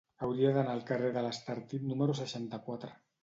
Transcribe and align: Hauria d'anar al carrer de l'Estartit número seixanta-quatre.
Hauria 0.27 0.53
d'anar 0.55 0.71
al 0.77 0.81
carrer 0.91 1.11
de 1.17 1.23
l'Estartit 1.27 1.85
número 1.91 2.17
seixanta-quatre. 2.23 2.93